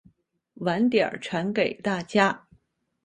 [0.55, 2.47] 晚点传给大家